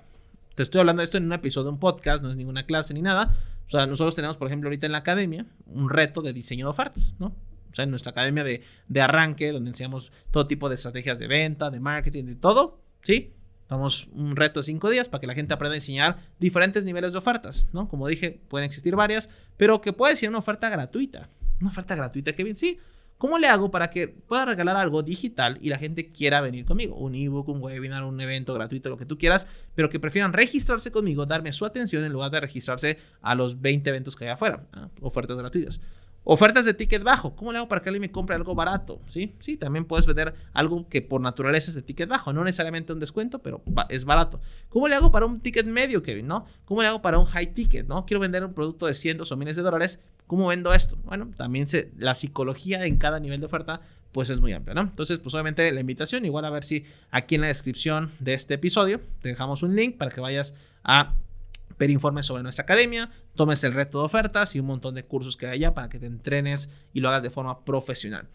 te 0.56 0.64
estoy 0.64 0.80
hablando 0.80 1.02
de 1.02 1.06
esto 1.06 1.18
en 1.18 1.26
un 1.26 1.34
episodio 1.34 1.70
un 1.70 1.80
podcast, 1.80 2.24
no 2.24 2.30
es 2.30 2.36
ninguna 2.36 2.66
clase 2.66 2.94
ni 2.94 3.02
nada. 3.02 3.36
O 3.68 3.70
sea, 3.70 3.86
nosotros 3.86 4.16
tenemos, 4.16 4.38
por 4.38 4.48
ejemplo, 4.48 4.68
ahorita 4.68 4.86
en 4.86 4.92
la 4.92 4.98
academia 5.00 5.46
un 5.68 5.90
reto 5.90 6.22
de 6.22 6.34
diseño 6.34 6.66
de 6.66 6.72
ofertas, 6.72 7.16
¿no? 7.20 7.36
o 7.72 7.76
sea, 7.76 7.84
en 7.84 7.90
nuestra 7.90 8.12
academia 8.12 8.44
de, 8.44 8.62
de 8.88 9.02
arranque, 9.02 9.52
donde 9.52 9.70
enseñamos 9.70 10.12
todo 10.30 10.46
tipo 10.46 10.68
de 10.68 10.76
estrategias 10.76 11.20
de 11.20 11.28
venta, 11.28 11.70
de 11.70 11.80
marketing, 11.80 12.26
de 12.26 12.36
todo, 12.36 12.82
¿sí? 13.02 13.34
Damos 13.70 14.10
un 14.12 14.36
reto 14.36 14.60
de 14.60 14.66
cinco 14.66 14.90
días 14.90 15.08
para 15.08 15.22
que 15.22 15.28
la 15.28 15.34
gente 15.34 15.54
aprenda 15.54 15.74
a 15.74 15.76
diseñar 15.76 16.18
diferentes 16.40 16.84
niveles 16.84 17.14
de 17.14 17.20
ofertas, 17.20 17.70
¿no? 17.72 17.88
Como 17.88 18.08
dije, 18.08 18.42
pueden 18.50 18.66
existir 18.66 18.96
varias, 18.96 19.30
pero 19.56 19.80
que 19.80 19.94
puede 19.94 20.18
ser 20.18 20.30
una 20.30 20.40
oferta 20.40 20.70
gratuita. 20.70 21.30
Una 21.62 21.70
oferta 21.70 21.96
gratuita, 21.96 22.34
Kevin, 22.34 22.56
sí. 22.56 22.80
¿Cómo 23.22 23.38
le 23.38 23.46
hago 23.46 23.70
para 23.70 23.92
que 23.92 24.08
pueda 24.08 24.46
regalar 24.46 24.78
algo 24.78 25.04
digital 25.04 25.60
y 25.62 25.70
la 25.70 25.78
gente 25.78 26.12
quiera 26.12 26.42
venir 26.42 26.66
conmigo? 26.66 26.96
Un 26.96 27.14
ebook, 27.14 27.50
un 27.50 27.62
webinar, 27.62 28.04
un 28.04 28.20
evento 28.20 28.52
gratuito, 28.56 28.90
lo 28.90 28.98
que 28.98 29.06
tú 29.06 29.20
quieras, 29.20 29.46
pero 29.76 29.92
que 29.92 30.00
prefieran 30.00 30.34
registrarse 30.34 30.92
conmigo, 30.92 31.28
darme 31.28 31.54
su 31.54 31.64
atención 31.64 32.04
en 32.04 32.14
lugar 32.14 32.32
de 32.32 32.40
registrarse 32.40 32.98
a 33.22 33.36
los 33.36 33.62
20 33.62 33.88
eventos 33.92 34.16
que 34.16 34.26
hay 34.26 34.32
afuera, 34.32 34.64
ofertas 35.02 35.38
gratuitas. 35.38 35.80
Ofertas 36.24 36.66
de 36.66 36.76
ticket 36.76 37.04
bajo. 37.04 37.36
¿Cómo 37.36 37.52
le 37.52 37.58
hago 37.58 37.68
para 37.68 37.82
que 37.82 37.90
alguien 37.90 38.02
me 38.02 38.12
compre 38.12 38.36
algo 38.36 38.54
barato? 38.54 39.02
Sí, 39.08 39.36
sí, 39.40 39.58
también 39.58 39.86
puedes 39.86 40.06
vender 40.06 40.36
algo 40.54 40.88
que 40.88 41.02
por 41.02 41.20
naturaleza 41.20 41.72
es 41.72 41.76
de 41.76 41.82
ticket 41.82 42.08
bajo. 42.08 42.32
No 42.32 42.44
necesariamente 42.44 42.94
un 42.94 43.00
descuento, 43.00 43.40
pero 43.40 43.64
es 43.90 44.06
barato. 44.06 44.40
¿Cómo 44.70 44.88
le 44.88 44.96
hago 44.96 45.12
para 45.12 45.26
un 45.26 45.40
ticket 45.40 45.66
medio, 45.66 46.04
Kevin? 46.04 46.28
¿No? 46.28 46.46
¿Cómo 46.66 46.84
le 46.84 46.90
hago 46.90 47.02
para 47.02 47.18
un 47.18 47.26
high 47.26 47.56
ticket? 47.56 47.88
¿No? 47.88 48.06
Quiero 48.06 48.20
vender 48.20 48.46
un 48.46 48.54
producto 48.54 48.86
de 48.86 48.94
cientos 48.94 49.32
o 49.32 49.38
miles 49.38 49.56
de 49.56 49.64
dólares. 49.64 50.00
¿Cómo 50.32 50.48
vendo 50.48 50.74
esto? 50.74 50.98
Bueno, 51.04 51.30
también 51.36 51.68
se, 51.68 51.92
la 51.98 52.16
psicología 52.16 52.86
en 52.86 52.96
cada 52.96 53.20
nivel 53.20 53.42
de 53.42 53.48
oferta 53.48 53.82
pues 54.14 54.30
es 54.30 54.40
muy 54.40 54.54
amplia, 54.54 54.74
¿no? 54.74 54.80
Entonces, 54.80 55.20
pues 55.20 55.36
obviamente 55.36 55.70
la 55.74 55.82
invitación, 55.82 56.24
igual 56.24 56.46
a 56.46 56.50
ver 56.50 56.64
si 56.64 56.86
aquí 57.10 57.36
en 57.36 57.42
la 57.42 57.48
descripción 57.48 58.14
de 58.20 58.34
este 58.34 58.54
episodio 58.54 59.02
te 59.22 59.28
dejamos 59.28 59.62
un 59.62 59.76
link 59.76 59.98
para 59.98 60.10
que 60.10 60.22
vayas 60.22 60.56
a 60.86 61.16
ver 61.78 61.90
informes 61.90 62.28
sobre 62.28 62.44
nuestra 62.44 62.64
academia, 62.64 63.12
tomes 63.36 63.62
el 63.66 63.74
reto 63.74 64.00
de 64.00 64.06
ofertas 64.06 64.56
y 64.56 64.62
un 64.62 64.68
montón 64.68 64.96
de 64.96 65.04
cursos 65.04 65.36
que 65.36 65.48
hay 65.48 65.58
allá 65.58 65.74
para 65.74 65.90
que 65.90 66.00
te 66.00 66.06
entrenes 66.06 66.72
y 66.94 67.02
lo 67.02 67.10
hagas 67.10 67.24
de 67.24 67.30
forma 67.30 67.66
profesional. 67.66 68.30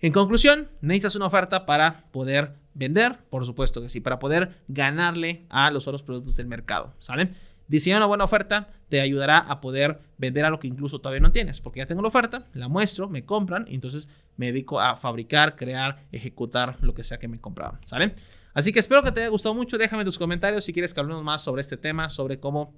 En 0.00 0.12
conclusión, 0.12 0.68
necesitas 0.82 1.16
una 1.16 1.28
oferta 1.28 1.64
para 1.64 2.04
poder 2.10 2.56
vender, 2.74 3.20
por 3.30 3.46
supuesto 3.46 3.80
que 3.80 3.88
sí, 3.88 4.00
para 4.00 4.18
poder 4.18 4.58
ganarle 4.68 5.46
a 5.48 5.70
los 5.70 5.88
otros 5.88 6.02
productos 6.02 6.36
del 6.36 6.46
mercado, 6.46 6.92
¿sale? 6.98 7.30
Diseñar 7.68 7.98
una 7.98 8.06
buena 8.06 8.24
oferta 8.24 8.68
te 8.88 9.00
ayudará 9.00 9.38
a 9.38 9.60
poder 9.60 10.00
vender 10.18 10.44
algo 10.44 10.58
que 10.58 10.68
incluso 10.68 11.00
todavía 11.00 11.20
no 11.20 11.32
tienes, 11.32 11.60
porque 11.60 11.78
ya 11.78 11.86
tengo 11.86 12.02
la 12.02 12.08
oferta, 12.08 12.46
la 12.54 12.68
muestro, 12.68 13.08
me 13.08 13.24
compran 13.24 13.66
y 13.68 13.74
entonces 13.74 14.08
me 14.36 14.46
dedico 14.46 14.80
a 14.80 14.96
fabricar, 14.96 15.56
crear, 15.56 16.04
ejecutar 16.12 16.76
lo 16.80 16.94
que 16.94 17.02
sea 17.02 17.18
que 17.18 17.28
me 17.28 17.40
compraban, 17.40 17.80
¿sale? 17.84 18.14
Así 18.54 18.72
que 18.72 18.78
espero 18.78 19.02
que 19.02 19.12
te 19.12 19.20
haya 19.20 19.28
gustado 19.28 19.54
mucho, 19.54 19.76
déjame 19.76 20.04
tus 20.04 20.18
comentarios 20.18 20.64
si 20.64 20.72
quieres 20.72 20.94
que 20.94 21.00
hablemos 21.00 21.22
más 21.22 21.42
sobre 21.42 21.60
este 21.60 21.76
tema, 21.76 22.08
sobre 22.08 22.40
cómo 22.40 22.72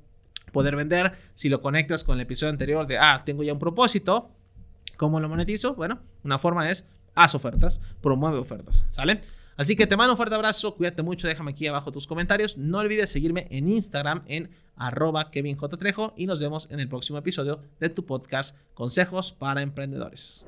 poder 0.53 0.75
vender, 0.77 1.13
si 1.35 1.49
lo 1.49 1.61
conectas 1.61 2.05
con 2.05 2.17
el 2.17 2.23
episodio 2.23 2.51
anterior 2.51 2.87
de, 2.87 2.99
ah, 2.99 3.23
tengo 3.25 3.43
ya 3.43 3.53
un 3.53 3.59
propósito, 3.59 4.31
¿cómo 4.97 5.21
lo 5.21 5.29
monetizo? 5.29 5.75
Bueno, 5.75 6.01
una 6.25 6.39
forma 6.39 6.71
es, 6.71 6.85
haz 7.15 7.35
ofertas, 7.35 7.81
promueve 8.01 8.39
ofertas, 8.39 8.85
¿sale? 8.91 9.21
Así 9.59 9.75
que 9.75 9.89
te 9.89 9.97
mando 9.97 10.13
un 10.13 10.17
fuerte 10.17 10.37
abrazo, 10.37 10.77
cuídate 10.77 11.03
mucho, 11.03 11.27
déjame 11.27 11.51
aquí 11.51 11.67
abajo 11.67 11.91
tus 11.91 12.07
comentarios. 12.07 12.57
No 12.57 12.79
olvides 12.79 13.11
seguirme 13.11 13.49
en 13.51 13.69
Instagram 13.69 14.23
en 14.27 14.51
arroba 14.77 15.33
Kevin 15.33 15.57
J. 15.57 15.77
Trejo 15.77 16.15
y 16.17 16.27
nos 16.27 16.39
vemos 16.39 16.69
en 16.71 16.79
el 16.79 16.89
próximo 16.89 17.19
episodio 17.19 17.61
de 17.81 17.89
tu 17.89 18.07
podcast 18.07 18.57
Consejos 18.75 19.33
para 19.33 19.63
Emprendedores. 19.63 20.45